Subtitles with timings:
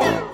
[0.00, 0.29] 欢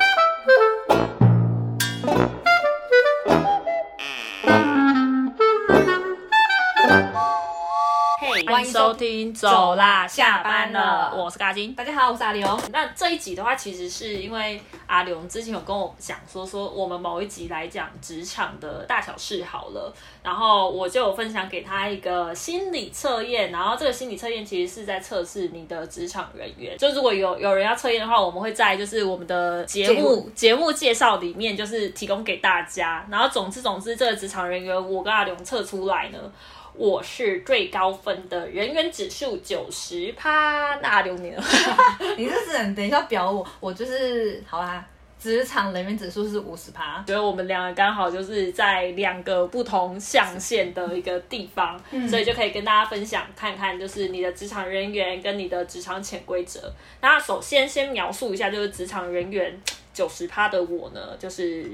[8.76, 11.74] 收听，走啦，下班了，我是嘎金。
[11.74, 12.46] 大家好，我是阿刘。
[12.70, 19.90] 那这一集的话，其实是因为阿刘之前有跟我讲说，说我们某一集来讲职场的大小事好了，
[20.22, 26.76] 然后我就有分享给他一个心理测验，然后这个心理测验其实是在测试你的职场人员。
[26.76, 33.06] 就如果有有人要测验的话，我们会在就是我们的节目节目介绍里面就是提供给大家。
[33.10, 36.18] 然后总之总之，这个职场人员我跟阿刘测出来呢。
[36.76, 41.36] 我是最高分的人员指数九十趴，那六年。
[42.16, 44.84] 你这是等一下表我，我就是好啦。
[45.18, 56.70] 职场人员指数是五十趴，所以我们两个刚好就是在两个不同象限的一个地方，所以就可以跟大家分享看看，就是你的职场人员跟你的职场潜规则。
[57.00, 59.58] 那首先先描述一下，就是职场人员
[59.94, 61.72] 九十趴的我呢，就是。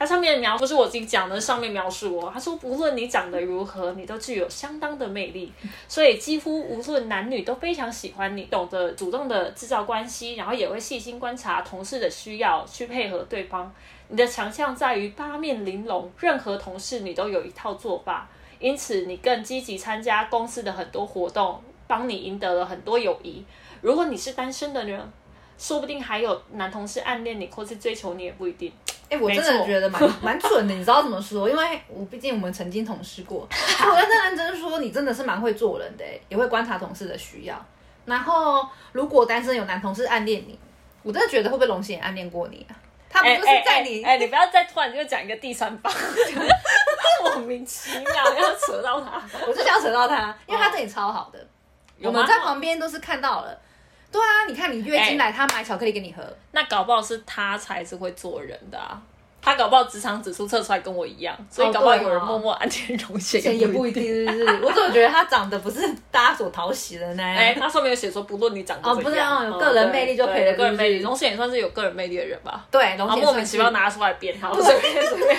[0.00, 2.30] 它上面描不是我自己讲的，上面描述哦。
[2.32, 5.52] 他说，无论你长得如何，你都具有相当的魅力，
[5.86, 8.44] 所以几乎无论男女都非常喜欢你。
[8.44, 13.70] 懂得主动的制造关系，然后也会细心观察同事的需要，去配合对方。
[14.08, 18.26] 你的强项在于八面玲珑，任何同事你都有一套做法，
[18.58, 23.44] 因此你更积极参加公司的很多活动，帮你赢得了很多友谊。
[23.82, 25.12] 如果你是单身的人，
[25.58, 28.72] 说不定还有男同事暗恋你，或是追求你也不一定。
[29.10, 31.48] 哎，我真的觉得蛮 蛮准的，你知道怎么说？
[31.48, 37.66] 因为我毕竟我们曾经同事过， 我认真认真说，你真的是蛮会做人的，也会观察同事的需要。
[38.06, 40.58] 然后，如果单身有男同事暗恋你，
[41.02, 42.72] 我真的觉得会不会龙心也暗恋过你啊？
[43.12, 45.92] 他们就是在你，哎，你不要再突然就讲一个第三方，
[47.22, 51.46] 莫名其妙要扯到他，我就想扯到他，因为他对你超好的，
[52.02, 53.60] 我们在旁边都是看到了。
[54.12, 56.22] 对啊，你看你月经来，他买巧克力给你喝，
[56.52, 59.00] 那搞不好是他才是会做人的啊。
[59.42, 64.60] 他搞不好职场指数测出来跟我一样，所以搞不好有人默默安天荣写也不一定，是不是？
[64.62, 65.80] 我怎么觉得他长得不是
[66.10, 67.22] 大家所讨喜的呢？
[67.22, 70.52] 哎，他上面有写说，不论你长得怎样，有个人魅力就可以了。
[70.52, 72.66] 个人魅力，龙显也算是有个人魅力的人吧？
[72.70, 75.34] 对，然后莫名其妙拿出来编，好随便随便。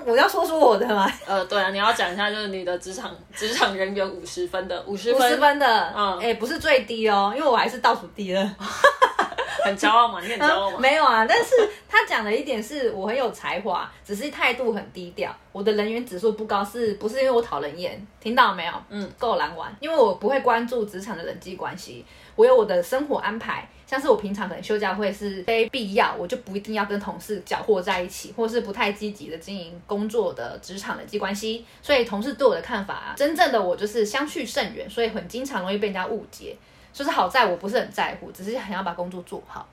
[0.00, 1.10] 我那我要说说我的吗？
[1.26, 8.42] 呃，对啊，你要讲一下，就是你的职场 职场人员五十分的五十分，分的，嗯，哎，不是最低哦，因为我还是倒数第二，
[9.64, 10.78] 很骄傲嘛， 你很骄傲吗？
[10.80, 11.50] 没有啊，但是
[11.88, 15.34] 他讲的一点是我很有才华，只是态度很低调。
[15.52, 18.06] 我的人员指数不高，是不是因为我讨人厌？
[18.20, 18.72] 听到没有？
[18.88, 22.04] 嗯，够难玩，因为我不会关注职场的人际关系，
[22.36, 23.68] 我有我的生活安排。
[23.90, 36.56] 像是我平常可能休假会是非必要，我就不一定要跟同事搅和在一起，或是不太积极的经营工作的职场人际关系，所以同事对我的看法啊，真正的我就是相去甚远，所以很经常容易被人家误解。
[36.92, 39.68] 就是好在我不是很在乎，只是很要把工作做好。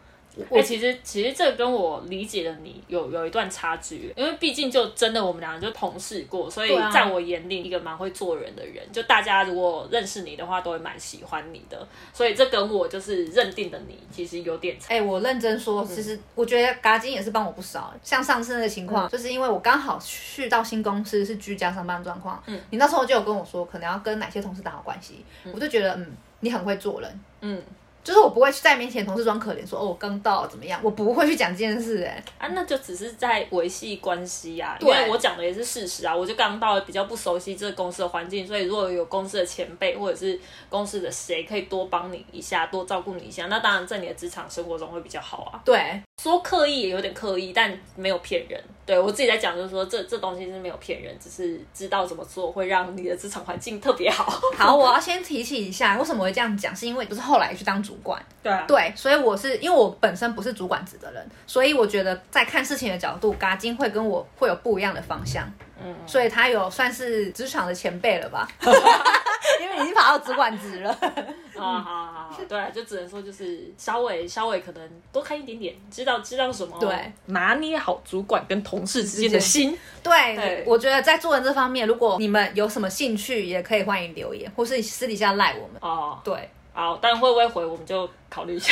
[0.50, 11.88] 我其实其实这跟我理解的你有有一段差距，因为毕竟就真的我们两个就同事过，所以在我眼里一个蛮会做人的人，就大家如果认识你的话，都会蛮喜欢你的。
[12.14, 14.94] 所以这跟我就是认定的你其实有点差。
[14.94, 17.94] 哎，我认真说，其实我觉得嘎金也是帮我不少。
[18.04, 27.62] 像上次那个情况，就是因为我刚好去到新公司是居家上班状况，嗯，你那时候就有跟我说，可能要跟哪些同事打好关系，我就觉得嗯，你很会做人，嗯。
[28.08, 45.60] 就是我不会去在面前同事装可怜，说哦我刚到怎么样，我不会去讲这件事哎啊，那就只是在维系关系呀，因为我讲的也是事实啊，我就刚到比较不熟悉这个公司的环境，所以如果有公司的前辈或者是公司的谁可以多帮你一下，多照顾你一下，那当然在你的职场生活中会比较好啊。
[45.66, 48.64] 对，说刻意也有点刻意，但没有骗人。
[48.88, 54.24] 对我自己在讲，就是说这这东西是没有骗人，只是知道怎么做会让你的职场环境特别好。
[54.56, 58.20] 好，我要先提醒一下，为什么会这样讲，是因为不是后来去当主管。
[58.42, 65.46] 对对，所以我是因为我本身不是主管职的人，所以我觉得在看事情的角度，嘎金会跟我会有不一样的方向。
[65.84, 68.48] 嗯，所以他有算是职场的前辈了吧？
[69.62, 70.92] 因为已经爬到主管职了。
[71.58, 79.78] 啊，好好好，对，就只能说就是稍微稍微可能多看一点点，知道知道什么，对，拿捏好主管跟同事之间的心。
[80.04, 85.78] 对，我觉得在做人这方面，如果你们有什么兴趣，也可以欢迎留言，或是私底下赖我们。
[85.82, 86.50] 哦，对。
[86.74, 88.72] 好，但会不会回我们就考虑一下。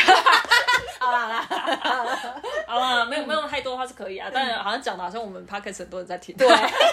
[1.00, 1.42] 好啦
[1.82, 2.42] 好了，
[2.76, 6.36] 好了，没有没有太多的话是可以啊，但好像讲的好像我们 p o c a s 很多人在听。
[6.36, 6.46] 对，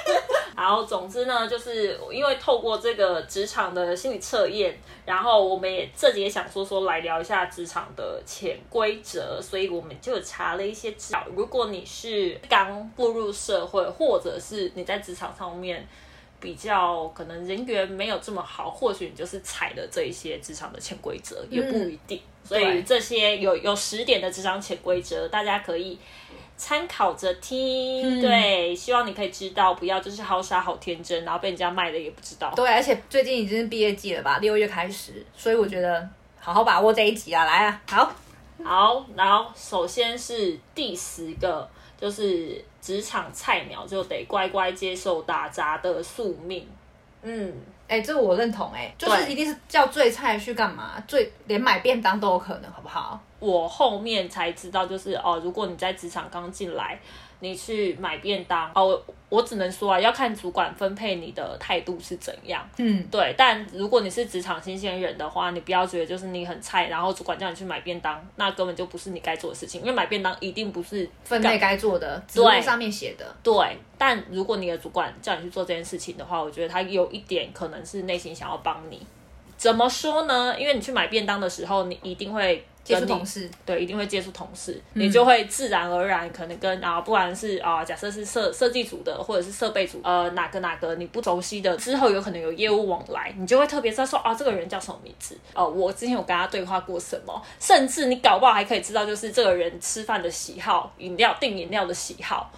[0.54, 11.26] 好，总之呢，就是因为透过这个职场的心理测验，然后我们也这集也想说说来聊一下职场的潜规则，所以我们就查了一些资料。
[11.34, 15.84] 如果你是刚步入社会，或者是你在职场上面。
[16.42, 22.20] 比较可能人缘没有这么好，或许你就是踩了这一些职场的潜规则，也不一定。
[22.44, 25.96] 所以对这些有有十点的职场潜规则，大家可以
[26.56, 28.20] 参考着听。
[28.20, 32.52] 对，希望你可以知道，不要就是好傻好天真，然后被人家卖了也不知道。
[32.56, 36.08] 对，而且最近已经是毕业季了吧，六月开始，所以我觉得
[36.40, 38.12] 好好把握这一集啊，来啊，好，
[38.64, 46.68] 好，然后首先是第十个，就是职场菜鸟就得乖乖接受打杂的宿命。
[47.22, 47.54] 嗯，
[47.86, 53.20] 哎、这个我认同、哎，就是一定是叫最菜去干嘛，最连买便当都有可能，好不好？
[53.38, 56.98] 我后面才知道，就是哦，如果你在职场刚进来，
[57.42, 62.64] 你去买便当，哦，我我只能说啊，要看主管分配你的态度是怎样。
[62.76, 79.04] 嗯，对，但如果你是职场新鲜人的话，你不要觉得就是你很菜，然后主管叫你去买便当，那根本就不是你该做的事情，因为买便当一定不是分内该做的，职务对上面写的，对，但如果你的主管叫你去做这件事情的话，我觉得他有一点可能是内心想要帮你。
[79.56, 80.56] 怎么说呢？
[80.58, 102.50] 因为你去买便当的时候，你一定会接触同事，对，一定会接触同事，你就会自然而然可能跟啊，不管是啊，假设是设设计组的，或者是设备组，呃，哪个哪个你不熟悉的，之后有可能有业务往来，你就会特别知道说啊，这个人叫什么名字，哦、我之前有跟他对话过什么，甚至你搞不好还可以知道，就是这个人吃饭的喜好，饮料订饮料的喜好。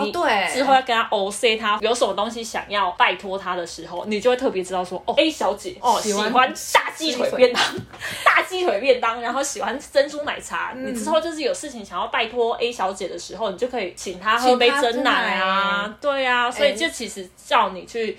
[0.00, 0.52] 你哦对。
[0.52, 7.62] 之后要跟他 O C 他有什么东西想要拜托他的时候，你就会特别知道说，哦，A 小姐哦喜喜欢欢大鸡腿便当，
[8.24, 10.72] 大鸡腿便当，然后喜欢珍珠奶茶。
[10.74, 10.86] 嗯。
[10.86, 16.72] 你之后就是有事情想要拜托 A 小姐的时候，你就可以请她喝杯请她真奶啊，对啊，所以哎。
[16.72, 18.16] 就其实叫你去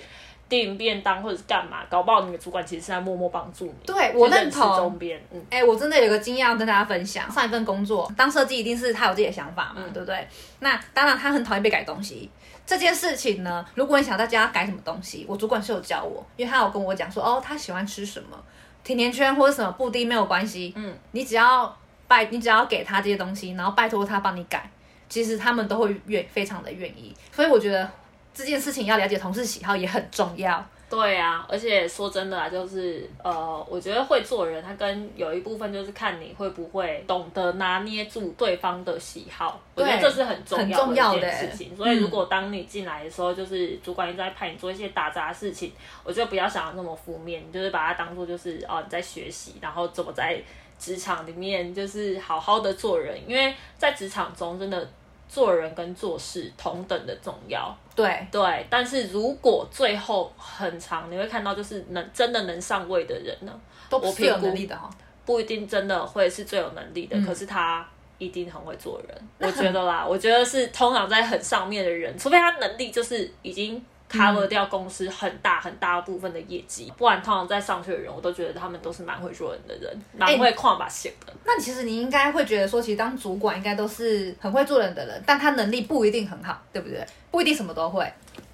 [0.48, 3.74] 订便当或者是干嘛，搞不好你的主管其实是在默默帮助你。
[3.84, 4.98] 对我去认同
[5.30, 7.30] 嗯，哎、我真的有个经验要跟大家分享。
[7.30, 10.26] 上一份工作当设计，一定是他有自己的想法嘛，对不对？
[10.60, 12.30] 那当然，他很讨厌被改东西。
[12.66, 18.38] 这件事情呢，如果你想在家改什么东西，我主管是有教我，因为他有跟我讲说，哦，他喜欢吃什么，
[18.84, 21.74] 甜甜圈或者什么布丁没有关系，嗯，你只要
[22.06, 24.70] 拜，你只要给他这些东西，然后拜托他帮你改，
[25.08, 27.14] 其实他们都会愿非常的愿意。
[27.32, 27.90] 所以我觉得
[28.34, 30.64] 这件事情要了解同事喜好也很重要。
[30.90, 41.76] 对啊，而且说真的啊，就是呃，我觉得会做人，他跟有一部分就是看你会不会懂得拿捏住对方的喜好，我觉得对这是很重要的一重要的件事情。
[41.76, 45.70] 所以如果当你进来的时候，就是主管一直在派你做一些打杂的事情，
[46.04, 50.40] 我觉得不要想的那么负面，你就是把它当做就是哦你在学习，然后怎么在
[50.78, 54.88] 职场里面就是好好的做人，因为在职场中真的
[55.28, 57.76] 做人跟做事同等的重要。
[57.94, 63.52] 对，对，但是如果最后很长，你会看到就是能真的能上位的人呢，
[63.90, 64.88] 都不是有能力的哈、
[65.24, 67.86] 不一定真的会是最有能力的，嗯可是他
[68.18, 69.18] 一定很会做人。
[69.38, 81.32] 我觉得啦，我觉得是通常在很上面的人，除非他能力就是已经 cover 掉公司很大很大部分的业绩，不然通常在上去的人，我都觉得他们都是蛮会做人的人，蛮会跨把线的。
[81.44, 87.04] 那其实你应该会觉得说，其实当主管应该都是很会做人的人，但他能力不一定很好，对不对？
[87.30, 88.10] 不一定什么都会。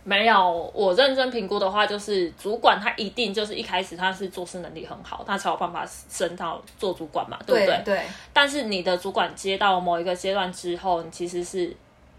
[0.06, 7.82] 没有，我认真评估的话，就是主管他一定就是一开始他是做事能力很好，他才有办法升到做主管嘛，对不对？
[7.84, 11.74] 对但是你的主管接到某一个阶段之后，你其实是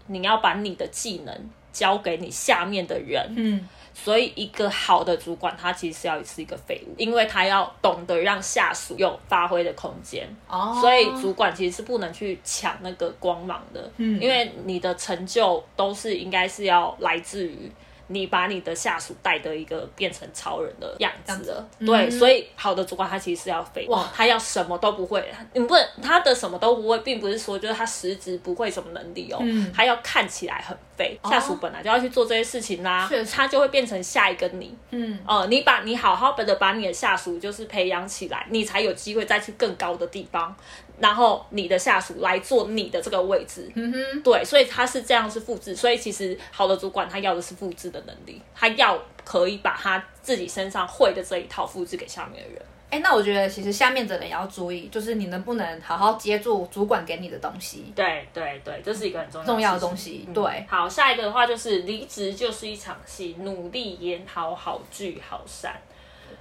[0.06, 10.26] 你要把你的技能交给你下面的人，嗯，所以一个好的主管他其实是要是一个废物，因为他要懂得让下属有发挥的空间。
[10.48, 14.18] 哦，所以主管其实是不能去抢那个光芒的，嗯。
[14.18, 17.70] 因为你的成就都是应该是要来自于
[18.08, 21.68] 你把你的下属带的一个变成超人的样子了。
[21.78, 22.10] 对，嗯。
[22.10, 29.72] 所以好的主管他其实是要废，哇，他要什么都不会，你不能他的什么都不会，并不是说就是他实质不会什么能力哦，嗯。
[29.74, 34.76] 他要看起来很废，下属本来就要去做这些事情啦他就会变成下一个你。
[34.90, 40.54] 嗯，呃，你把你好好的把你的下属就是培养起来，你才有机会再去更高的地方，
[40.98, 43.70] 然后你的下属来做你的这个位置。
[43.74, 52.62] 嗯哼，对，所以他是这样是复制，所以其实好的主管他要的是复制的能力，他要可以把他自己身上会的这一套复制给下面的人。
[52.88, 60.24] 哎，那我觉得其实下面的人也要注意，就是你能不能好好接住主管给你的东西，对对对，这是一个很重要重要的东西。
[60.28, 65.74] 嗯对，好，下一个的话就是离职就是一场戏，努力演好好聚好散。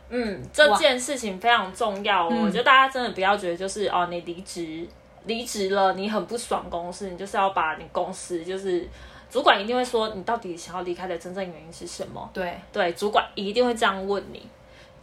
[0.10, 2.46] 嗯，这件事情非常重要哦，嗯。
[2.46, 4.88] 我觉得大家真的不要觉得就是哦，你离职
[5.26, 8.88] 离职了，你很不爽公司，你就是要把你公司就是
[9.30, 12.30] 主管一定会说你到底想要离开的真正原因是什么？
[12.32, 14.48] 对，对，主管一定会这样问你，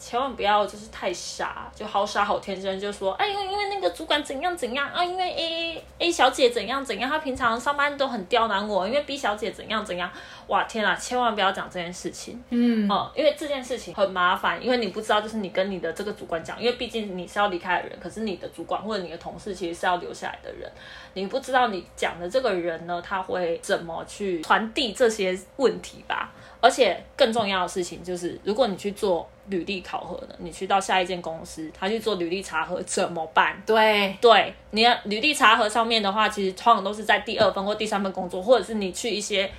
[0.02, 10.10] 千万不要就是太傻，就好傻好天真，就说哎，因为因为那个主管怎样怎样啊，因为 A A 小姐怎样怎样，她平常上班都很刁难我，因为 B 小姐怎样怎样。
[10.48, 12.42] 哇，天啊，千万不要讲这件事情。
[12.50, 20.70] 嗯，哦、因为这件事情很麻烦，因为你不知道，就是你跟你的这个主管讲，因为毕竟你是要离开的人，可是你的主管或者你的同事其实是要留下来的人，
[21.14, 26.32] 你不知道你讲的这个人呢，他会怎么去传递这些问题吧。
[26.62, 33.60] 而且更重要的事情就是，如果你去做履历考核呢，你去到下一间公司，他去做履历查核怎么办？
[33.66, 39.50] 对，对，你的履历查核上面的话，其实通常都是在第二份或第三份工作，或者是你去一些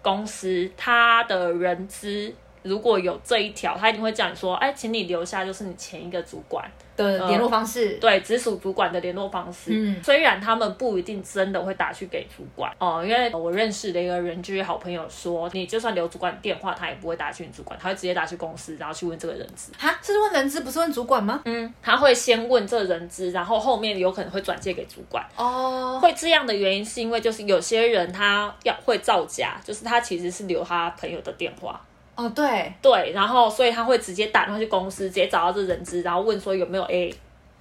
[0.00, 9.70] 公司，他的人资如果有这一条，他一定会叫你说，哎，请你留下就是你前一个主管的联络方式，对直属主管的联络方式。
[9.72, 19.72] 嗯虽然他们不一定真的会打去给主管哦、因为我认识的一个人就是好朋友说，你就算留主管电话，他也不会打去你主管，他会直接打去公司，然后去问这个人资。
[19.78, 21.40] 哈，是问人资，不是问主管吗？
[21.44, 25.24] 嗯，他会先问这人资，然后后面有可能会转借给主管。
[25.36, 31.80] 哦，会这样的原因是因为就是有些人他要会造假，就是他其实是留他朋友的电话，
[32.14, 37.12] 哦，对，对，然后所以他会直接打电话去公司，直接找到这人资，然后问说有没有 A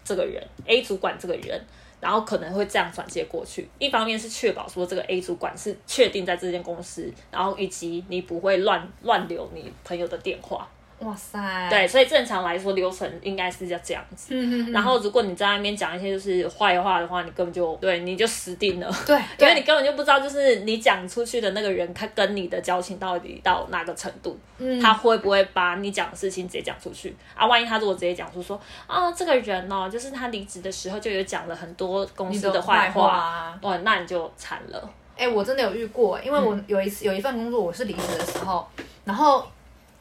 [0.04, 1.66] 这个人，A 主管这个人，
[2.02, 3.70] 然后可能会这样转接过去。
[3.80, 10.68] 一方面是确保说这个 A 主管是确定在这间公司，然后以及你不会乱乱留你朋友的电话。
[11.02, 14.28] 哇塞，，对，所以正常来说流程应该是要这样子。
[14.30, 18.92] 嗯嗯，然后如果你在那边讲一些就是坏话的话，你根本就对你就死定了。
[19.06, 27.48] 对， 因为你根本就不知道，就是你讲出去的那个人，他跟你的交情到底到哪个程度，嗯他会不会把你讲的事情直接讲出去啊？
[27.48, 33.60] 万一他如果直接讲出说啊，这个人哦，就是他离职的时候就有讲了很多公司的坏坏话，话。
[33.64, 34.90] 哇，那你就惨了。
[35.18, 38.68] 哎、我真的有遇过，因为我有一次有一份工作，我是离职的时候，
[39.06, 39.46] 然后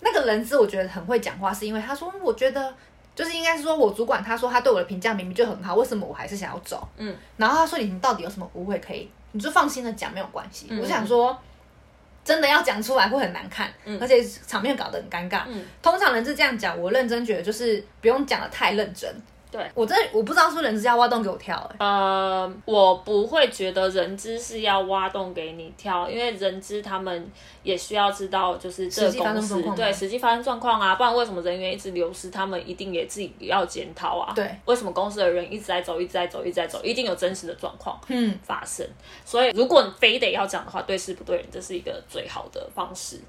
[0.00, 2.74] 那个人资我觉得很会讲话，是因为他说，我觉得
[3.14, 6.86] 就是应该是说我主管他说他对我的评价明明就很好，为什么我还是想要走？
[6.96, 10.66] 嗯，然后他说你们到底有什么误会可以，你就放心的讲没有关系。
[10.70, 11.38] 嗯我想说。
[12.22, 15.44] 真的要讲出来会很难看，而且场面搞得很尴尬。
[15.48, 19.10] 嗯通常人是这样讲，我认真觉得就是不用讲的太认真。
[19.50, 27.30] 对我真的我不知道是不是人资要挖洞给我跳、欸，呃，我不会觉得人资是要挖洞给你跳，因为人资他们
[27.62, 34.32] 也需要知道，就是这个公司对实际发生状况啊，不然为什么人员一直流失，他们一定也自己要检讨啊。
[34.34, 38.86] 对，为什么公司的人一直在走，一直在走，一直在走，一定有真实的状况嗯，发生。
[39.24, 43.20] 所以如果你非得要讲的话，对事不对人，这是一个最好的方式。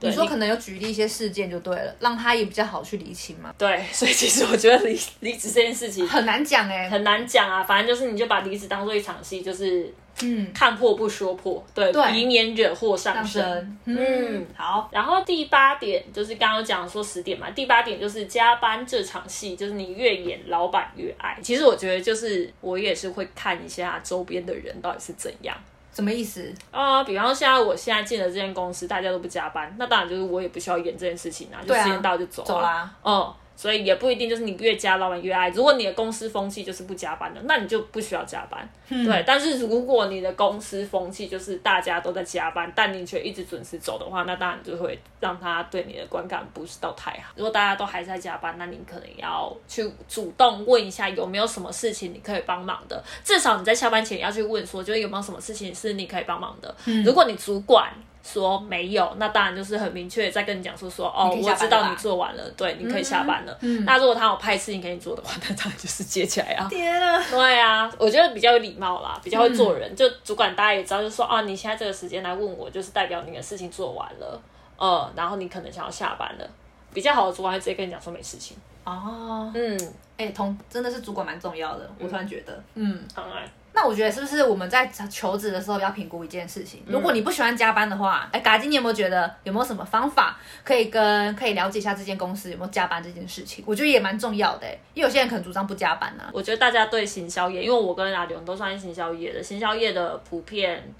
[0.00, 3.54] 对你说可能有举例一些事件就对了，让他也比较好去理清嘛。
[3.58, 9.92] 对， 所以其实我觉得离离职这件事情很难讲哎、很难讲啊，反正就是你就把离职当做一场戏，就是
[10.22, 13.42] 嗯，看破不说破，对，对以免惹祸上上身。
[13.42, 14.88] 升，嗯，好。
[14.92, 21.38] 然后第八点就是刚刚讲说十点嘛，第八点就是加班这场戏，就是你越演老板越爱。
[21.42, 25.56] 其实我觉得就是我也是会看一下周边的人到底是怎样。
[25.92, 26.52] 什么意思？
[26.70, 32.90] 啊、比方说现在我现在进了这间公司，大家都不加班，那当然就是我也不需要演这件事情啊，就对啊时间到就走、啊、走啦。
[33.04, 35.50] 嗯，所以也不一定就是你越加老板越爱。
[35.50, 38.66] 如果你的公司风气就是不加班的，那你就不需要加班。
[38.88, 47.34] 对，但是如果你的公司风气就是大家都在加班，但你却一直准时走的话，那当然就会让他对你的观感不是到太好。
[47.36, 56.74] 如果大家都还在加班，那你可能要去主动问一下有没有什么事情你可以帮忙的，至少你在下班前要去问说，就是有没有什么事情是你可以帮忙的。
[57.04, 63.58] 如果你主管说没有，那当然就是很明确地在跟你讲说说哦，我知道你做完了，对，你可以下班了。
[63.86, 66.66] 那如果他有派事情给你做的话，那当然就是接起来啊。
[66.68, 67.22] 天啊！
[67.30, 69.94] 对啊，我觉得比较有礼貌啦，比较会做人。
[69.96, 74.40] 就主管大家也知道，就说啊，你现在这个时间来问我，就是代表你的事情做完了，
[74.76, 76.48] 呃，然后你可能想要下班了。
[76.92, 78.56] 比较好的主管会直接跟你讲说没事情。
[78.84, 83.48] 哦，嗯，哎、同真的是主管蛮重要的，我突然觉得，嗯，当然，
[83.80, 86.82] 那我觉得是不是我们在求职的时候要评估一件事情？
[86.86, 93.64] 如果你不喜欢加班的话，哎、嘎金，你有没有觉得有没有什么方法可以跟可以了解一下这间公司有没有加班这件事情？
[93.66, 96.28] 我觉得也蛮重要的、哎，因为有些人可能主张不加班啊。
[96.30, 100.92] 我觉得大家对行销业，因为我跟阿刘都算是行销业的，行销业的普遍。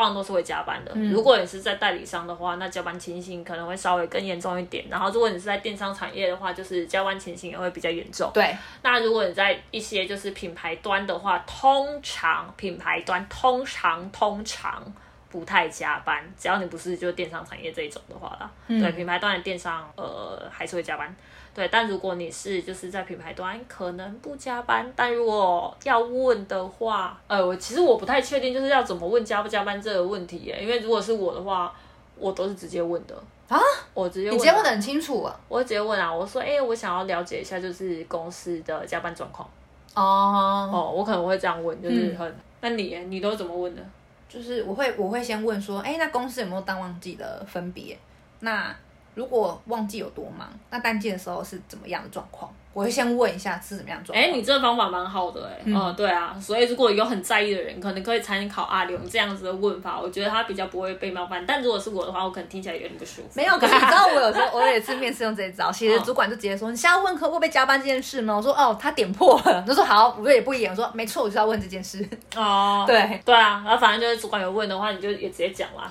[0.00, 0.92] 通常都是会加班的。
[0.94, 4.86] 如果你是在代理商的话，那加班情形可能会稍微更严重一点。
[4.88, 8.30] 然后，如果你是在电商产业的话，就是加班情形也会比较严重。
[8.32, 14.82] 对，那如果你在一些就是品牌端的话，通常品牌端通常通常
[15.28, 21.14] 不太加班，只要你不是就电商产业这一种的话啦，对品牌端的电商呃还是会加班。
[21.60, 24.90] 对，但如果你是就是在品牌端，可能不加班。
[24.96, 30.58] 但如果要问的话，呃，我其实我不太确定，就是要怎么问加不加班这个问题耶。
[30.62, 31.70] 因为如果是我的话，
[32.16, 33.14] 我都是直接问的
[33.48, 33.60] 啊，
[33.92, 35.38] 我直接问、你直接问的很清楚啊。
[35.48, 39.46] 我会直接问啊，我说，哎、我想要了解一下，就是公司的加班状况。
[39.94, 43.82] 哦，哦，我可能会这样问，就是很、那你你都怎么问的？
[44.30, 47.98] 就是我会我会先问说，哎，那公司有没有淡旺季的分别？
[48.38, 48.74] 那
[49.14, 52.52] 如果旺季有多忙，那淡季的时候是怎么样的状况？
[52.72, 54.24] 我会先问一下是怎么样状况。
[54.24, 55.60] 哎，你这个方法蛮好的哎。
[55.64, 61.44] 嗯，对啊，所以如果有很在意的人，可能可以参考阿刘这样子的问法，我觉得他比较不会被冒犯。
[61.46, 63.28] 但如果是我的话，我可能听起来有点不舒服。
[63.34, 75.90] 没有，可是你知道我有时候我有一次面试用这一招，其实主管就直接说：“你现在问客会不会加班这件事吗？”我说：“哦，他点破了。”他说：“好，我也不演。”我说：“没错，我就要问这件事。”哦， 对对啊，然后反正就是主管有问的话，你就也直接讲啦。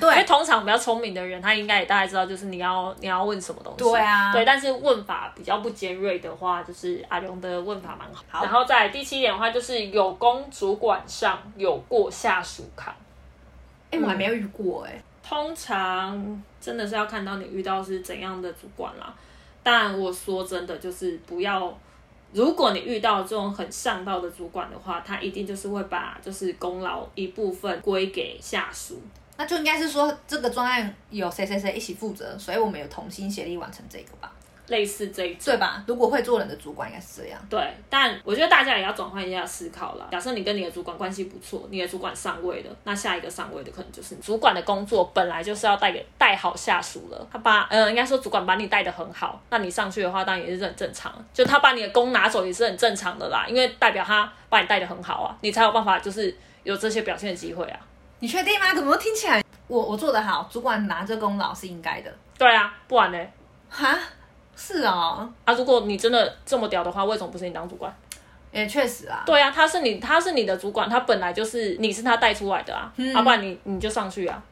[0.00, 3.78] 对，因 为通常比较聪明的人，他应该也大概知道，就是你要你要问什么东西。
[3.78, 7.04] 对啊，对，但是问法比较不尖锐的话，就是。
[7.08, 12.94] 阿龙的问法蛮好，然后在第七点的话，就是有功主管上有过下属扛。
[13.90, 15.02] 哎，我还没有遇过哎。
[15.22, 19.12] 通常真的是要看到你遇到是怎样的主管啦。
[19.62, 21.76] 但我说真的，就是不要，
[22.32, 29.02] 如果你遇到这种很上道的主管的话，他一定就是会把就是功劳一部分归给下属。
[29.36, 34.30] 那就应该是说这个专案有谁谁谁一起负责，所以我们有同心协力完成这个吧。
[34.70, 35.84] 类似这一种对吧？
[35.86, 37.38] 如果会做人的主管应该是这样。
[37.50, 40.08] 对，但我觉得大家也要转换一下思考了。
[40.12, 47.26] 假设你跟你的主管关系不错，你的主管上位了，那下一个上位的可能就是主管的工作本来就是要带给带好下属了。
[47.30, 51.12] 他把，嗯，应该说主管把你带的很好，那你上去的话当然也是很正常。
[51.34, 57.80] 就他把你的功拿走也是很正常的啦，因为代表他把你带的很好啊，你才有办法就是有这些表现的机会啊。
[58.20, 58.72] 你确定吗？
[58.74, 62.12] 怎么听起来我我做的好，主管拿这功劳是应该的？
[62.38, 63.18] 对啊，不然呢？
[63.68, 63.98] 哈？
[64.62, 67.90] 是啊，啊，如果你真的这么屌的话，为什么不是你当主管？
[68.52, 69.22] 也确实啊。
[69.24, 74.42] 对啊，他是你，他是你的主管，他本来就是你是他带出来的啊，要不然你你就上去啊。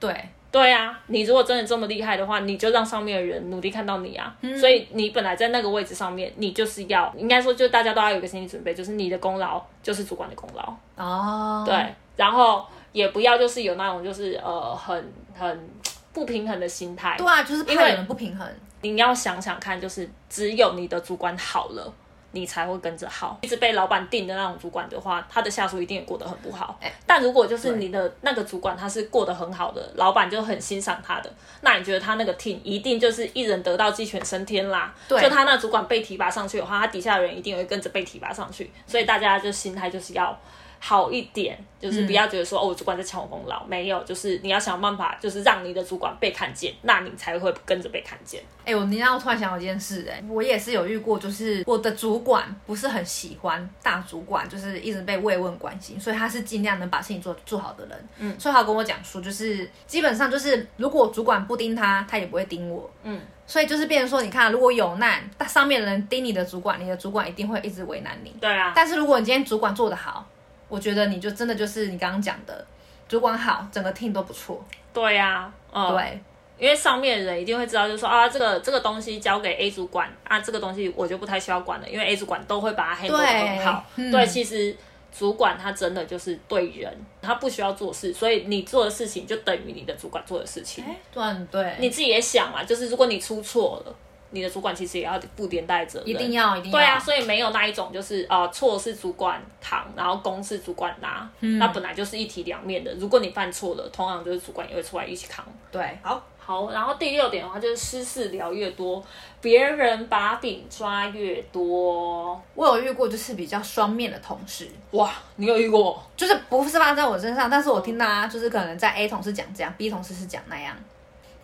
[0.00, 4.34] 对对啊，你如果真的这么厉害的话，你就让上面的人努力看到你啊。
[4.58, 11.62] 所以你本来在那个位置上面，你就是要应该说，就大家都要有个心理准备，就是你的功劳就是主管的功劳哦。
[11.64, 15.70] 对，然后也不要就是有那种就是呃很很
[16.12, 17.14] 不平衡的心态。
[17.16, 18.46] 对啊，就是怕有人不平衡。
[18.82, 21.92] 你要想想看，就是只有你的主管好了，
[22.32, 23.38] 你才会跟着好。
[23.42, 26.78] 一直被老板定的那种主管的话，他的下属一定也过得很不好。
[27.06, 34.94] 但如果就是你的那个主管他是过得很好的，老板就很欣赏他的，那你觉得他那个 team 一定就是一人得道鸡犬升天啦？
[35.08, 38.70] 就他那主管被提拔上去的话，他底下的人一定会跟着被提拔上去。
[38.86, 40.38] 所以大家就心态就是要。
[40.84, 48.42] 好一点，就是不要觉得说哦，我主管在抢我功劳，没有，就是你要想办法，就是让你的主管被看见，那你才会跟着被看见。
[48.64, 58.08] 哎，我你让我突然想到一件事，哎，我也是有遇过，就是我的主管不是很喜欢大主管，就是一直被慰问关心，所以他是尽量能把事情做做好的人。
[58.18, 62.90] 嗯，所以他跟我讲说，就是基本上就是如果主管不盯他，他也不会盯我。
[63.04, 68.34] 嗯，所以就是变成说，你看如果有难，那上面的人盯你的主管，你的主管一定会一直为难你。
[68.40, 68.72] 对啊。
[68.74, 70.26] 但是如果你今天主管做得好，
[70.72, 72.66] 我觉得你就真的就是你刚刚讲的，
[73.06, 74.64] 主管好，整个 team 都不错。
[74.90, 76.18] 对呀，对，
[76.58, 83.84] 因为上面的人一定会知道，就是说啊，这个这个东西交给 A 主管啊，这个东西我就不太需要管了，因为 A 主管都会把它 handle 得很好。
[83.96, 84.74] 对，其实
[85.14, 90.82] 主管他真的就是对人，他不需要做事，所以你做的事情就等于你的主管做的事情。
[91.12, 93.94] 对，对，你自己也想嘛，就是如果你出错了。
[94.32, 96.78] 你的主管其实也要负连带责任，一定要，一定要。
[96.78, 102.92] 对啊，所以没有那一种就是呃错是主管扛，然后公是主管拿，嗯那本来就是一体两面的。
[102.94, 105.44] 如果你犯错了，通常就是主管也会出来一起扛。
[105.70, 106.70] 对，好，好。
[106.70, 109.02] 然后第六点的话就是私事聊越多，
[109.40, 112.40] 别人把柄抓越多。
[112.54, 116.02] 我有遇过就是比较双面的同事，哇，你有遇过？
[116.16, 120.74] 就是不是发生在我身上，但是我听到就是可能在 A 同事讲这样，B 同事是讲那样。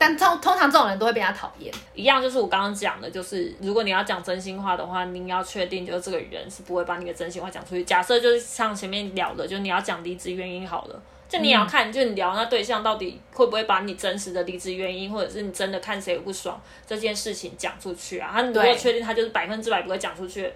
[0.01, 7.83] 但通通常这种人都会被他讨厌，一样就是我刚刚讲的，就是如果你要讲真心话的话，你要确定就是这个人是不会把你的真心话讲出去。
[7.83, 18.31] 假设就是像前面聊的，就你要讲离职原因好了，就你也要看，就你聊那对象到底会不会把你真实的离职原因，或者是你真的看谁不爽这件事情讲出去啊？
[18.33, 20.53] 他如果确定他就是百分之百不会讲出去。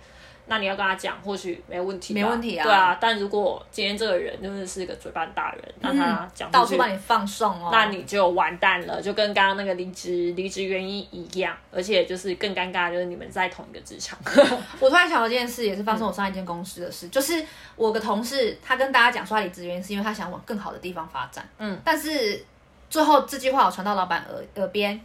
[0.53, 2.63] 那你要跟他讲，或许没问题，没问题啊。
[2.63, 14.19] 对啊，但如果今天这个人就是是一个嘴巴大人，让他讲到处把你放送哦，那你就完蛋了，就跟刚刚那个离职离职原因一样，而且就是更尴尬，就是你们在同一个职场。
[14.79, 17.43] 我突然想到一件事，也是发生我上一间公司的事，就是
[17.75, 22.45] 我的同事他跟大家讲说他离职原因是因为他想往更好的地方发展，嗯，但是
[22.91, 25.01] 最后这句话我传到老板耳耳边。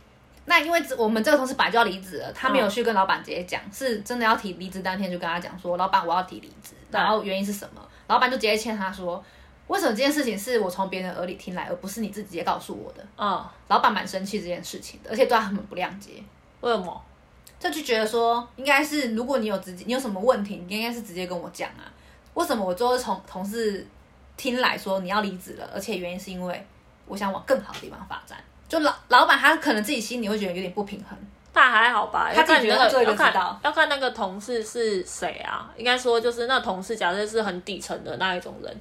[0.50, 7.82] 那因为我们这个同事本来就要离职了，他没有去跟老板直接讲，是真的要提离职当天就跟他讲说，老板我要提离职，然后原因是什么？
[8.08, 9.22] 老板就直接劝他说，
[9.68, 13.06] 为什么这件事情是我从别人耳里听来，而不是你自己直接告诉我的？
[13.18, 16.24] 嗯，老板蛮生气这件事情的，而且对他很不谅解。
[16.62, 17.04] 为什么？
[17.60, 21.92] 他就觉得说，应该是如果你有直接你有什么问题，你应该是直接跟我讲啊。
[22.36, 23.86] 为什么我最后从同事
[24.38, 26.66] 听来说你要离职了，而且原因是因为
[27.06, 28.38] 我想往更好的地方发展。
[28.68, 31.18] 就老老板他可能自己心里会觉得有点不平衡，
[31.54, 35.72] 但还好吧，他自己觉得做一个要看要看那个同事是谁啊？
[35.78, 38.78] 应该说就是那同事，假设是很底层的那一种人，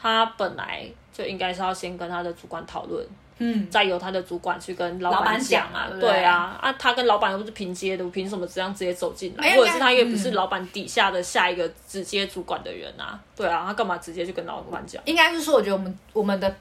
[0.00, 3.04] 他本来就应该是要先跟他的主管讨论，
[3.38, 9.56] 嗯，再由他的主管去跟老老板板讲啊对对对啊，啊，他跟老板又不是平接的，我凭什么这样直接走进来？
[9.56, 13.18] 或者是他也不是嗯老板底下的下一个直接主管的人啊？
[13.34, 15.02] 对啊，他干嘛直接去跟老板讲？
[15.04, 16.54] 应该是说，我觉得我们我们的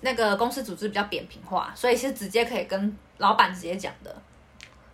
[0.00, 4.14] 那个公司组织比较扁平化，所以是直接可以跟老板直接讲的。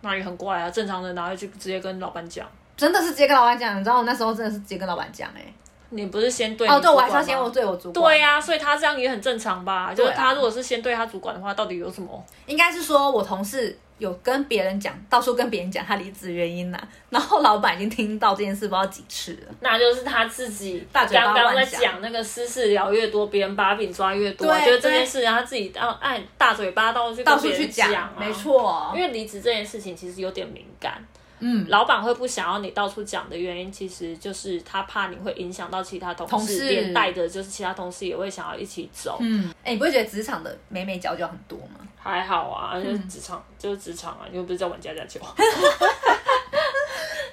[0.01, 2.47] 那也很怪啊，正常人哪会去直接跟老板讲？
[2.75, 5.53] 真的是直接跟老板讲，你知道我那时候真的是直接跟老板讲哎、
[5.89, 7.93] 你不是先对哦，对，我还是要先我对我主管。
[7.93, 9.93] 对呀、所以他这样也很正常吧？
[9.93, 12.25] 就是他如果是先对他主管的话，到底有什么？
[12.47, 19.55] 应该是说我同事有跟别人讲，到处跟别人讲他离职原因呐、 然后老板已经听到这件事不知道几次了。
[19.59, 28.33] 那就是他自己大嘴巴刚刚在乱讲讲那个私事聊越多，别人把柄抓越多觉得这件事他自己要按大嘴巴到处去到处去讲，啊没。
[28.33, 29.01] 错因。
[29.01, 31.05] 为离职这件事情其实有点敏感，
[31.39, 39.17] 嗯，老板会不想要你到处讲的原因，其实就是他怕你会影响到其他同事，同事连带着就是其他同事也会想要一起走。
[39.21, 41.87] 嗯，哎、你不会觉得职场的美美角角很多吗？
[42.01, 45.19] 还好啊，嗯就是职场，就是职场啊，你又不是在玩家家酒。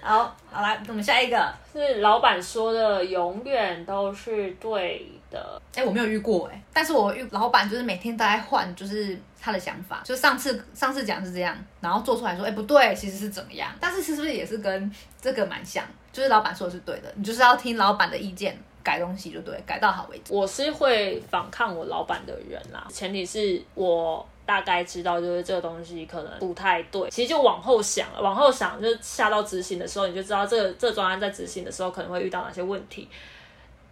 [0.00, 1.54] 好，好来，我们下一个。
[1.72, 5.61] 是老板说的，永远都是对的。
[5.74, 13.70] 哎、我没有遇过哎、但是我遇老板就是每天都在换，就是他的想法，就是上次上次讲是这样，然后做出来说，哎、不对，其实是怎么样？
[13.78, 15.85] 但是是不是也是跟这个蛮像？
[16.11, 20.33] 就是老板说的是对的，你就是要听老板的意见，改东西就对，改到好为止。
[20.33, 27.11] 我是会反抗我老板的人啦，前提是我大概知道，就是这个东西可能不太对。
[27.11, 33.06] 其实就往后想了，往后想，就是下到执行的时候，你就知道这个这个专案在执行的时候可能会遇到哪些问题。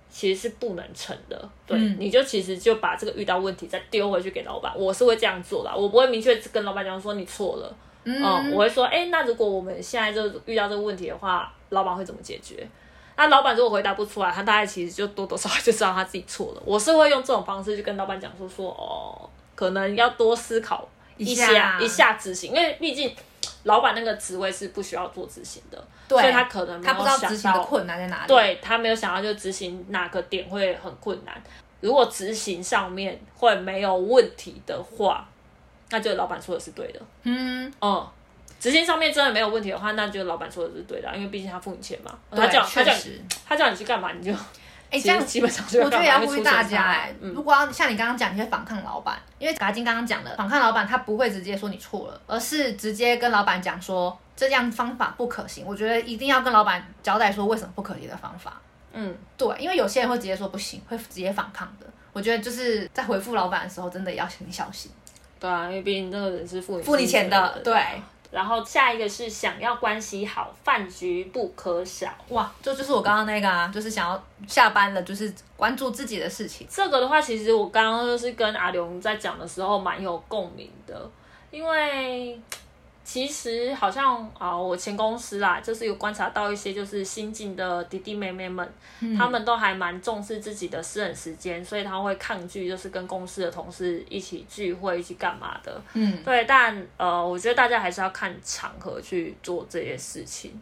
[0.08, 12.66] 其实是不能成的，对，嗯你就其实就把这个遇到问题再丢回去给老板，我是会这样做的，我不会明确跟老板讲说你错了，嗯，我会说，哎、那如果我们现在就遇到这个问题的话，老板会怎么解决？
[13.18, 16.62] 那老板如果回答不出来，他大概其实就多多少少就知道他自己错了。
[16.64, 23.12] 我是会用这种方式去跟老板讲说说，哦，可能要多思考一一下下一下执行，因为毕竟
[23.64, 31.42] 老板那个职位是不需要做执行的，所以他可能他不知道执行的困难在哪里。，对他没有想到就执行哪个点会很困难。
[31.80, 35.28] 如果执行上面会没有问题的话，
[35.90, 37.00] 那就老板说的是对的。
[37.22, 38.08] 嗯，嗯，
[38.58, 42.18] 执行上面真的没有问题的话，那就老板说的是对的啊，因为毕竟他付你钱嘛。
[42.30, 43.20] 他对，叫他叫确实。
[43.46, 44.32] 他叫你去干嘛，你就
[45.00, 55.64] 这样基本上就我觉得也要呼吁大家哎哎、，如果要像你刚刚讲，你会反抗老板，因为嘎金刚刚讲的，反抗老板他不会直接说你错了，而是直接跟老板讲说这样方法不可行。
[55.66, 58.60] 我觉得一定要跟老板交代说为什么不可行的方法。
[58.92, 61.86] 嗯，对，因为有些人会直接说不行，会直接反抗的。
[62.12, 64.90] 我觉得就是在回复老板的时候，真的也要很小心。
[65.38, 67.74] 对啊，因为毕竟那个人是付你付你钱的对。
[68.30, 72.08] 然后下一个是想要关系好，饭局不可少。
[72.28, 76.66] 哇，这就是我刚刚那个啊，就是想要下班了，就是关注自己的事情。
[76.70, 81.10] 这个的话，其实我刚刚就是跟阿龙在讲的时候蛮有共鸣的，
[81.50, 82.38] 因为
[83.06, 88.68] 其实好像啊，我前公司啦，就是有观察到一些就是新进的弟弟妹妹们，
[89.16, 95.80] 他们都还蛮重视自己的私人时间，所以他会抗拒就是跟公司的同事一起聚会、一起干嘛的。
[95.92, 100.60] 嗯，对，但呃，我觉得大家还是要看场合去做这些事情，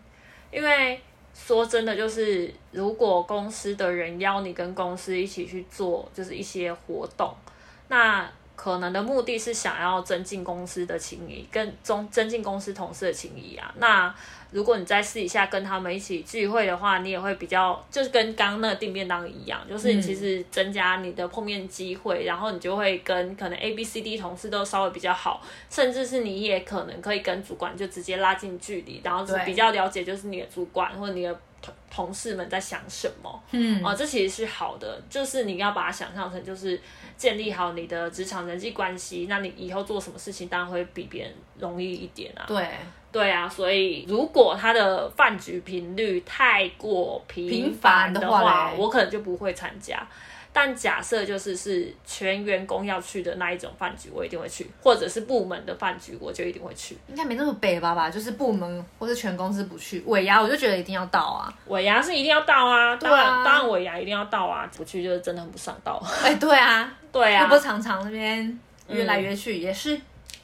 [0.52, 1.00] 因为
[1.33, 7.35] 说真的，就是如果公司的人邀你跟公司一起去做，就是一些活动，
[7.88, 13.75] 那可能的目的是想要增进公司的情谊，跟增增进公司同事的情谊啊。
[13.79, 14.14] 那
[14.53, 33.42] 如果你在私底下跟他们一起聚会的话，你也会比较，就是跟刚刚那个订便当一样，就是你其实增加你的碰面机会，然后你就会跟可能 A、B、C、D 同事都稍微比较好，甚至是你也可能可以跟主管就直接拉近距离，然后是比较了解就是你的主管或者你的同同事们在想什么。
[33.53, 36.79] 嗯，哦，这其实是好的，就是你要把它想象成就是
[37.16, 42.44] 建立好你的职场人际关系，那你以后做什么事情当然会比别人容易一点啊。
[42.46, 42.68] 对，
[43.11, 50.07] 对啊，所以如果他的饭局频率太过频频繁繁的话的话，我可能就不会参加。
[50.57, 56.97] 但假设就是是全员工要去的那一种饭局，我一定会去，或者是部门的饭局，我就一定会去。
[57.09, 61.53] 应该没那么北吧吧，就是部门或是全公司不去，尾牙我就觉得一定要到啊。
[61.67, 66.01] 尾牙是一定要到啊，当然、对啊当然尾牙一定要到啊，不去就是真的很不上道。
[66.23, 70.01] 哎、对啊，对啊又不，是常常那边约来约去，也是。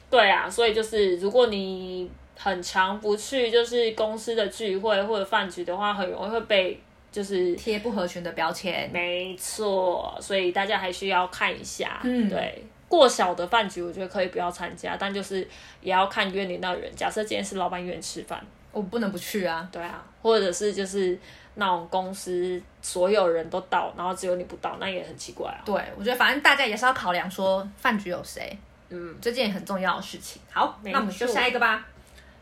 [0.09, 6.77] 对啊，所以就是如果你很常不去，就是公司的聚会或者饭局的话，很容易会被
[7.11, 8.89] 就是贴不合群的标签。
[8.91, 11.99] 没错，所以大家还需要看一下。
[12.03, 15.47] 嗯对，过小的饭局我觉得可以不要参加，但就是
[15.81, 16.91] 也要看约你那人。
[16.95, 19.67] 假设今天是老板约你吃饭，我不能不去啊。
[19.71, 21.17] 对啊，或者是就是
[21.55, 25.59] 那种公司所有人都到，然后只有你不到，那也很奇怪啊。
[25.65, 28.57] 对，我觉得反正大家也是要考量说饭局有谁，
[28.89, 30.41] 嗯，这件很重要的事情。
[30.49, 31.85] 好，那我们就下一个吧。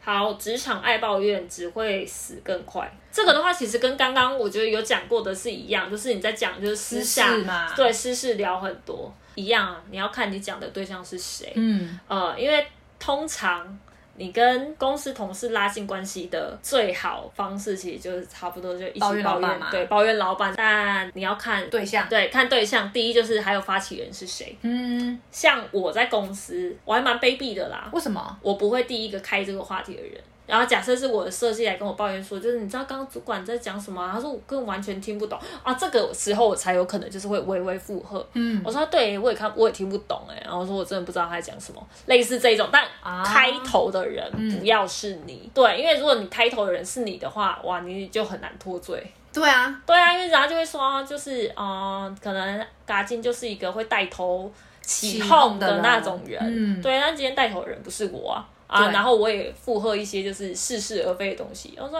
[0.01, 2.91] 好，职场爱抱怨只会死更快。
[3.11, 9.81] 这个的话，其实跟刚刚我觉得有讲过的是一样，就是你在讲就是私下私嘛对私事聊很多一样啊。
[9.89, 12.65] 你要看你讲的对象是谁，嗯，呃，因为
[12.99, 13.79] 通常
[14.15, 20.53] 你跟公司同事拉近关系的最好方式，其实就是差不多就一起抱怨老抱板嘛对，抱怨老板。
[20.55, 22.07] 但你要看对象。
[22.09, 24.55] 对看对象，第一就是还有发起人是谁。
[24.61, 28.37] 嗯，像我在公司，我还蛮卑鄙的啦，为什么？
[28.41, 30.21] 我不会第一个开这个话题的人。
[30.49, 34.11] 然后假设是我的设计来跟我抱怨说，就是你知道刚刚主管在讲什么、啊？
[34.13, 35.73] 他说我根本完全听不懂啊。
[35.75, 38.27] 这个时候我才有可能就是会微微附和。
[38.33, 40.41] 嗯，我说对，我也看我也听不懂哎。
[40.43, 42.67] 然后我说我真的不知道他在讲什么，类似这种。
[42.71, 49.05] 但啊开头的人不要是你，对，因为如果你开头的人是你的话，哇，你就很难脱罪。
[49.31, 56.39] 对啊，对啊，因为人家就会说，就是嗯、呃可能嘎金就是一个会带头起起哄哄的那种人。
[56.43, 61.77] 嗯对，但今天带头的人不是我啊啊，然后我也附和一些就是似是而非的东西。
[61.77, 61.99] 我说。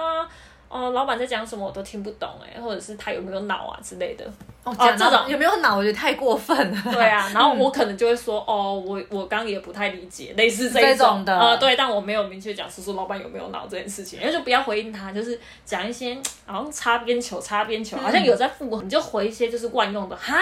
[0.72, 4.24] 哦，老板在讲什么我都听不懂哎，或者是他有没有脑啊之类的。
[4.64, 5.76] 哦，讲这种有没有脑？
[5.76, 6.94] 我觉得太过分了。
[6.94, 20.38] 对啊， 然后我可能就会说，哦，我我刚刚也不太理解，类似这这种种的呃，对，但我没有明确讲是说老板有没有脑这件事情，因为就不要回应他，就是讲一些好像擦边球、擦边球，好像有在附和，你就回一些就是万用的，哈，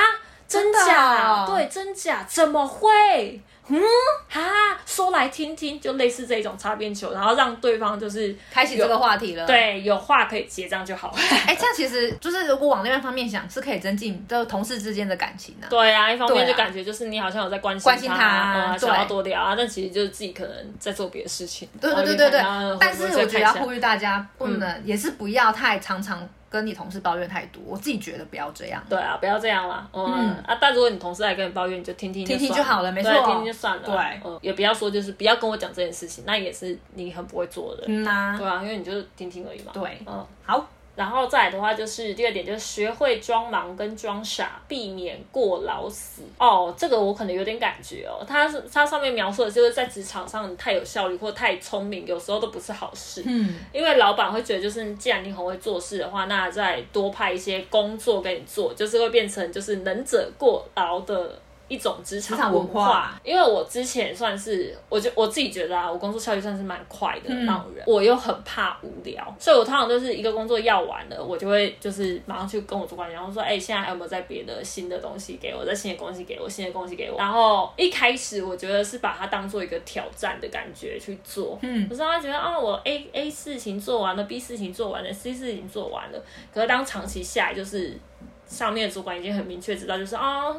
[0.45, 1.45] 真的假？
[1.45, 2.25] 哦对，真假？
[2.27, 3.41] 怎么会？
[3.69, 3.81] 嗯，
[4.29, 4.41] 哈，
[4.85, 11.17] 说来听听，就类似这种擦边球，然后让对方就是开启这个话题了。，对有话可以接，这样就好了。
[11.47, 15.67] 哎，这样其实就是如果往另外一方面想，是可以增进就同事之间的感情的。
[15.67, 21.67] 对啊，一方面就感觉就是你好像有在关心关心他想要多聊啊，但其实就是自己可能在做别的事情。
[21.81, 22.41] 对对对对
[22.79, 27.61] 但是我觉得要呼吁大家，不能也是不要太常常跟你同事抱怨太多。
[27.65, 28.81] 我自己觉得不要这样。
[28.89, 29.87] 对啊，不要这样啦。
[29.91, 33.83] 嗯嗯啊，但如果你同事来跟你抱怨，你就听听听听就好了没错听听就算了。
[33.83, 37.83] 对嗯，也不要说就是不要跟我讲这件事情，那也是你很不会做的。
[37.87, 39.71] 嗯呐、对啊，因为你就是听听而已嘛。
[39.73, 40.25] 对嗯。
[40.43, 40.65] 好，
[40.97, 46.23] 然后再来的话，就是第二点，就是学会装忙跟装傻，避免过劳死。
[46.39, 48.25] 哦，这个我可能有点感觉哦。
[48.27, 53.21] 它是它上面描述的就是在职场上你太有效率或太聪明，有时候都不是好事。
[53.27, 63.19] 嗯，因为老板会觉得，就是既然你很会做事的话，那再多派一些工作给你做，就是会变成就是能者过劳的一种职职场场文文化。
[63.23, 67.45] 因为我之前算是，我觉我自己觉得啊，我工作效率算是蛮快的嗯。
[67.45, 77.17] 那种人，我又很怕无聊，所以我通常就是一个工作要完了，我就会就是马上去跟我主管讲，然后说，哎、现在还有没有在别的新的东西给我，在新的东西给我，新的东西给我。
[77.17, 81.87] 然后一开始我觉得是把它当做一个挑战的感觉去做，嗯。
[81.87, 86.23] 可是他觉得啊，我 A A 事情做完了，B 事情做完了，C 事情做完了。
[86.53, 87.97] 可是当长期下来，就是
[88.45, 90.55] 上面的主管已经很明确知道，就是啊，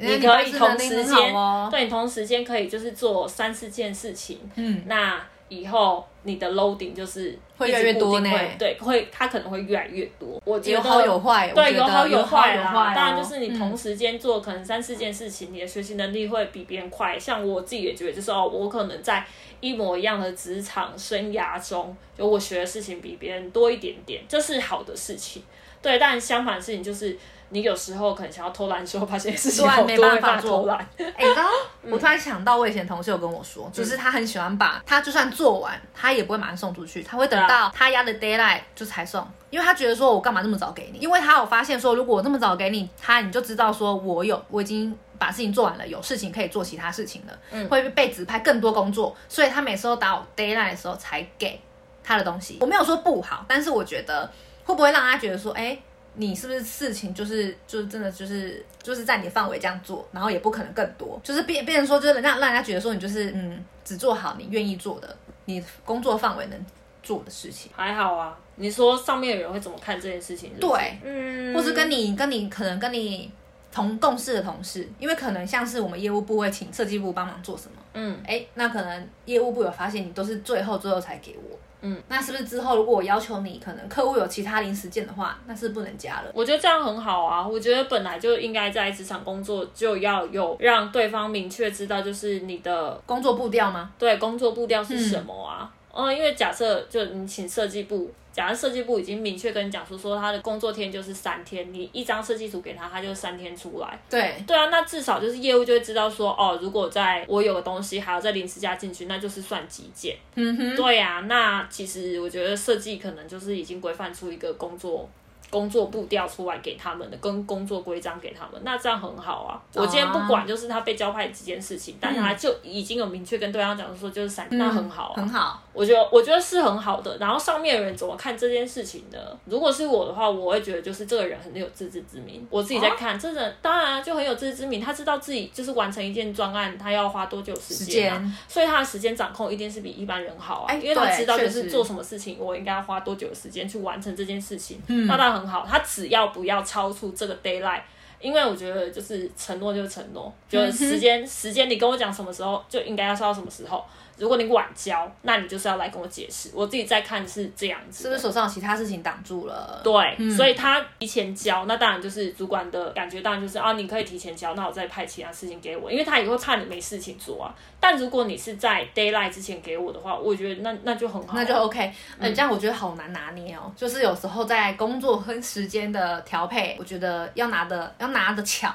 [0.00, 1.68] 你可以同时间，哦。
[1.70, 10.40] 对你同时间可以就是做三四件事情，嗯，那以后你的 loading 就是会越来越多呢对，会它可能会越来越多。
[10.44, 12.62] 我觉得有好有坏，我对，有好有坏啦。
[12.62, 17.18] 有坏哦当然，就是你嗯同时间做可能三四件事情，你的学习能力会比别人快。
[17.18, 19.26] 像我自己也觉得，就是哦，我可能在
[19.60, 25.42] 一模一样的职场生涯中，就我学的事情比别人多一点点，这是好的事情。
[25.82, 27.18] 对，但相反的事情就是，
[27.50, 30.78] 你有时候可能想要偷懒的时候，发现事情好多，对没办法没偷懒。
[30.98, 31.48] 哎、你知道，
[31.82, 40.98] 我突然想到，我以前同事有跟我说，就是他很喜欢把他就算做完，他也不会马上送出去，他会等到他压的 d a y l i g h t 就才送，因为他觉得说我干嘛那么早给你？
[41.00, 51.60] 因为他有发现说，如果我那么早给你，他你就知道说我有我已经把事情做完了，有事情可以做其他事情了，嗯会被指派更多工作，所以他每次都打我 d a y l i g h t 的时候才给
[52.04, 52.58] 他的东西。
[52.60, 54.30] 我没有说不好，但是我觉得
[54.64, 55.76] 会不会让他觉得说，哎、
[56.14, 66.66] 你是不是事情就是就是真的就是就是在你的范围这样做，然后也不可能更多，就是变变成说就是让让人家觉得说你就是嗯只做好你愿意做的，你工作范围能
[67.02, 73.30] 做的事情，还好啊，你说上面的人会怎么看这件事情是是对，嗯，或是跟你跟你可能跟你
[73.72, 81.56] 同共事的同事，因为可能像是我们业务部会请设计部帮忙做什么，嗯，哎，那可能业务部有发现你都是最后最后才给我。
[81.82, 86.30] 嗯，那是不是之后如果我要求你，可能客户有其他临时件的话，那是不能加了。
[86.34, 87.48] 我觉得这样很好啊。
[87.48, 93.90] 我觉得本来就应该在职场工作就要有让对方明确知道，就是你的工作步调吗？
[93.98, 95.72] 对工作步调是什么啊。
[95.92, 103.98] 嗯因为假设就你请设计部假如设计部已经明确跟你讲说，说他的工作天就是三天，你一张设计图给他，他就三天出来。
[104.08, 110.16] 对对啊，那至少就是业务就会知道说，哦，如果在我有个东西还要再临时加进去，那就是算急件。
[110.34, 115.08] 嗯哼，对啊、那其实我觉得设计可能就是已经规范出一个工作。
[115.50, 119.60] 工作步调出来给他们的，跟工作规章给他们，那这样很好啊。
[119.74, 125.14] 我今天不管就是他被交派这件事情，但是他就已经有明确跟对方讲说就是三，那很好啊。
[125.16, 125.60] 很好。
[125.72, 127.16] 我觉得我觉得是很好的。
[127.18, 129.18] 然后上面的人怎么看这件事情呢？
[129.44, 132.46] 如果是我的话，我会觉得就是这个人很有自知之明。
[132.50, 145.66] 我自己在看，这人当然啊就很有自知之明，他知道自己就是完成一件专案，他要花多久时时间、所以他的时间掌控一定是比一般人好啊，哎因为他知道就是做什么事情，我应该要花多久的时间去完成这件事情，嗯那当然很好。
[145.68, 153.82] 他只要不要超出这个 d a y l i g h t 因为我觉得就是承诺就是承诺，就是时间、时间你跟我讲什么时候就应该要是到什么时候。
[154.20, 156.50] 如果你晚交，那你就是要来跟我解释。
[156.54, 159.80] 我自己在看是这样子，是不是手上有其他事情挡住了？
[159.82, 167.54] 对，所以他提前交，那当然就是主管的感觉，当然就是啊，你可以提前交，那我再派其他事情给我，因为他也会怕你没事情做啊。
[167.80, 173.72] 但如果你是在 d a y l i g h t 之前给我的话，我觉得那那就很好啊、那就 OK，嗯，这样我觉得好难拿捏哦。
[173.74, 178.70] 就是有时候在工作和时间的调配，我觉得要拿的要拿的巧，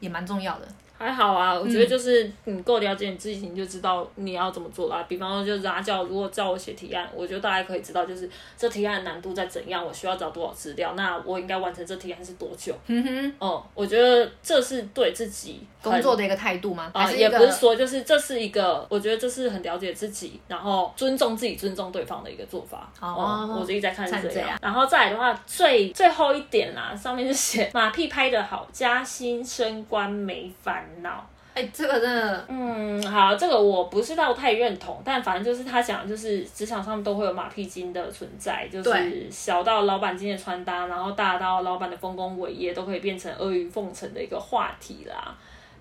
[0.00, 0.68] 也蛮重要的。
[0.98, 5.04] 还好啊，我觉得就是你够了解你自己，你就知道你要怎么做啦。
[5.08, 12.74] 比方说，就是阿教，如果叫我写提案，我觉得大概可以知道，就是这提案的难度在怎样，我需要找多少资料，那我应该完成这提案是多久。
[12.86, 16.90] 嗯哼，哦、我觉得这是对自己工作的一个态度吗？
[16.94, 22.90] 啊、也不是说就是这是一个，我觉得这是很了解自己，然后尊重自己、尊重对方的一个做法。
[23.00, 24.58] 哦嗯我自己在看是这样。
[24.62, 31.26] 然后再来的话，最最后一点啦，上面是写马屁拍得好，加薪升官没烦恼。
[31.54, 45.34] 哎、这个真的嗯，好，这个我不是到太认同，但反正就是他讲就是职场上都会有马屁精的存在，就是小到老板今天的穿搭，然后大到老板的丰功伟业，都可以变成阿谀奉承的一个话题啦。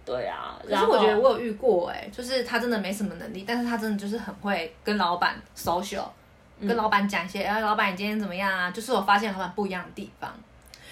[0.05, 6.05] 对啊，可是我觉得我有遇过、哎，就是他真的没什么能力，但是他真的就是很会跟老板 social，、
[6.61, 8.71] 跟嗯老板讲一些，哎、老板你今天怎么样啊？
[8.71, 10.31] 就是我发现老板不一样的地方。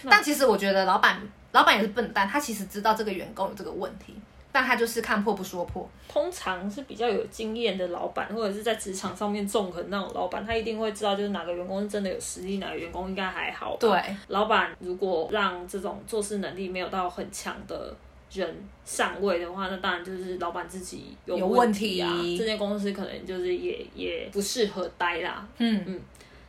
[0.10, 1.22] 但其实我觉得老板，
[1.54, 4.14] 老板也是笨蛋，他其实知道这个员工有这个问题，
[4.52, 5.88] 但他就是看破不说破。
[6.10, 13.78] 通常是比较有经验的老板，或者是在职场上面纵横那种老板，他一定会知道就是哪个员工是真的有实力，哪个员工应该还好。
[13.80, 13.90] 对，
[14.28, 17.96] 老板如果让这种做事能力没有到很强的
[18.32, 22.12] 人上位的话，那当然就是老板自己有有问题啊。
[22.38, 25.48] 这间公司可能就是也也不适合待啦。
[25.60, 26.00] 嗯嗯，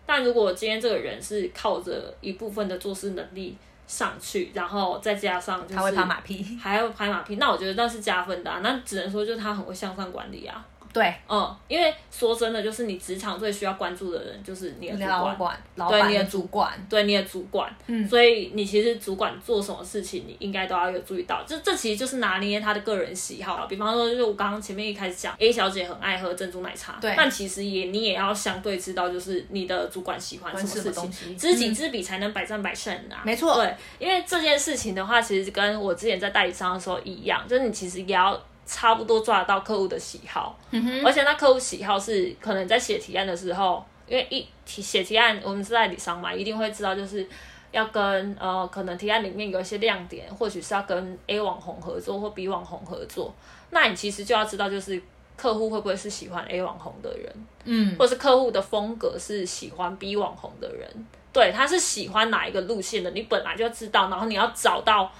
[0.07, 6.43] 但如果今天这个人是靠着一部分的做事能力上去，然后再加上就是他会拍马屁。
[6.61, 8.61] 还要拍马屁，那我觉得那是加分的、啊。
[8.63, 10.65] 那只能说就是他很会向上管理啊。
[10.95, 17.75] 对，嗯，因为说真的，就是你职场最需要关注的人就是你的主管，老管、老对你的板的主管，对你的主管。
[17.89, 18.09] 嗯。
[18.09, 21.43] 所以你其实主管做什么事情，你应该都要有注意到。
[21.45, 23.67] 这这其实就是拿捏他的个人喜好了。
[23.67, 27.13] 比方说，就是我刚刚前面一开始讲，A 小姐很爱喝珍珠奶茶，对。
[27.17, 30.83] 但其实也你也要相对知道，就是你的主管喜欢什么事情。
[30.83, 33.23] 什么东西，知己知彼才能百战百胜啊。
[33.25, 33.57] 没错。
[33.57, 40.59] 对，因为这件事情的话，其实跟我之前在代理商的时候一样，就是你其实也要差不多抓得到客户的喜好，
[41.05, 47.27] 而且那客户喜好是可能在写提案的时候，因为一提写提案，我们是代理商嘛，一定会知道就是。
[47.75, 53.35] 要跟呃，可能提案里面有一些亮点，或许是要跟 A 网红合作或 B 网红合作，
[53.71, 55.03] 那你其实就要知道，就是
[55.37, 60.89] 客户会不会是喜欢 A 网红的人，嗯，或是客户的风格是喜欢 B 网红的人，
[61.33, 65.11] 对，他是喜欢哪一个路线的，你本来就知道，然后你要找到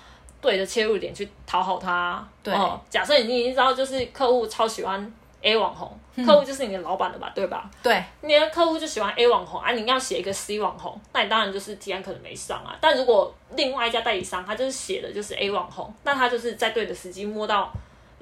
[0.45, 2.23] 对的切入点去讨好他。
[2.43, 7.71] 对哦假设你已经知道，就是客户超喜欢 A 网红，客户就是你的老板了吧，对吧？
[7.83, 12.77] 对，你的客户就喜欢 A 网红啊，你要写一个 C 网红，那你当然就是提案可能没上啊。
[12.79, 17.73] 但如果另外一家代理商他就是写的就是 A 网红，那他就是在对的时机摸到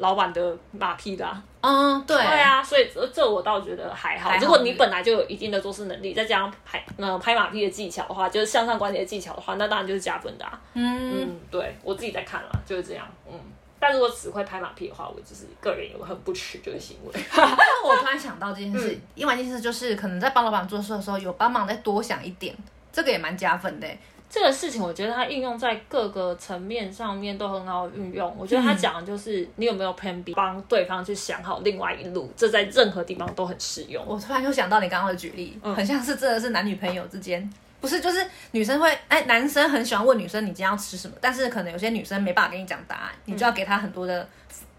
[0.03, 4.31] 老板的马屁啦、嗯，对，对啊，所以这这我倒觉觉得还好。
[4.31, 10.61] 还好如果你本来就有一定的做事能力，再加上拍呃拍马屁的技巧的话，就是向上管理的技巧的话，那当然就是加分的啊。
[10.75, 13.07] 嗯，嗯，对我自己在看了，就是这样。
[13.31, 13.39] 嗯，
[13.79, 17.13] 但如果只会拍马屁的话，我就是个人有很不耻这个行为。
[17.87, 22.53] 我突然想到这件事，另外一件事就是可能在帮老板做事的时候，有帮忙再多想一点，
[22.93, 23.87] 这个也蛮加分的。
[24.33, 28.35] 这个事情，我觉得它应用在各个层面上面都很好运用。
[28.39, 34.03] 我觉得他讲的就是你有没有 Plan B，帮对方去想好另外一路，这在任何地方都很适用。
[34.07, 37.53] 我突然又想到你刚刚的举例，嗯很像是真的是男女朋友之间，
[37.83, 44.27] 不是就是女生会哎，男生很喜欢问女生你今天要吃什么，但是可能有些女生没办法跟你讲答案，你就要给她很多的、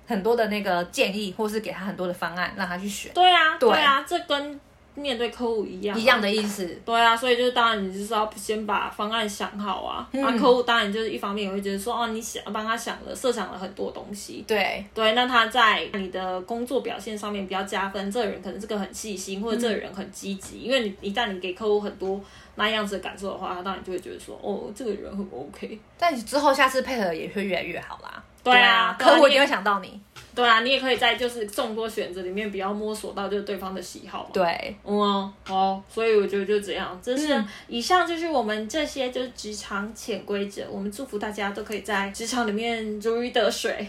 [0.08, 3.14] 很多的那个建议，或是给他很多的方案让他去选。
[3.14, 4.60] 对啊，对对啊，这跟
[4.96, 6.66] 面对客户一样，一样的意思。
[6.86, 10.08] 对啊，所以就是当然你就是要先把方案想好啊。
[10.12, 18.12] 那、客户当然就是一方面也会觉得说，哦，你想帮他想了设想了很多东西，对对，那他在你的工作表现上面比较加分。
[18.12, 22.22] 这个人可能这个很细心，或者这个人很积极，因为你一旦你给客户很多
[22.56, 25.80] 那样子的感受的话，他当然就会觉得说，哦，这个人很 OK。
[25.98, 28.22] 但你之后下次配合也会越来越好啦。
[28.44, 30.00] 对啊，客户一定会想到你。
[30.36, 34.30] 对啊，你也可以在就是众多选择里面比较摸索到就是对方的喜好嘛。
[34.34, 37.00] 对，嗯，好，所以我觉得就这样。
[37.04, 40.64] 这是以上就是我们这些就是职场潜规则。
[40.70, 43.88] 我们祝福大家都可以在职场里面如鱼得水，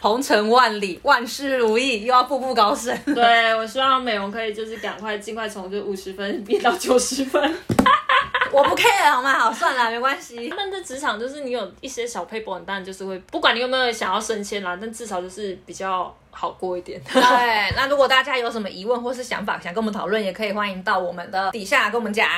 [0.00, 2.96] 红尘万里，万事如意，又要步步高升。
[3.06, 7.54] 对我希望美容可以就是赶快尽快从就五十分变到九十分。
[8.52, 9.32] 我不 care 好吗？
[9.32, 10.52] 好算了，没关系。
[10.56, 17.00] 但在职场就是你有一些小 paper，当然就是会不管你有没有想要升迁啦，但至少就是比较好过一点。
[17.12, 22.28] 对，那如果大家有什么疑问或是想法想跟我们讨论，也可以欢迎到我们的底下跟我们讲。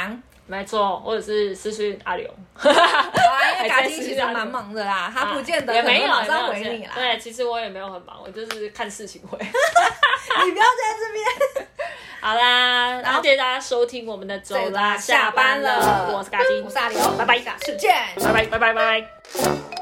[0.53, 2.27] 没错，或者是私讯阿刘。
[2.63, 6.93] 因为嘎金其实蛮忙的啦，他不见得也没有马上回你啦。
[6.95, 9.39] 对，其实我也没有很忙，我就是看事情回。
[9.41, 11.69] 你不要在这边。
[12.21, 19.82] 好啦，然后谢谢大家收听我们的走啦，下班了，我是嘎金，我是阿刘，拜拜，下次见，拜拜，拜拜，拜拜。